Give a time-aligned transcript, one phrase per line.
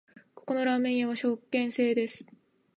[0.33, 2.25] ここのラーメン屋は食券制です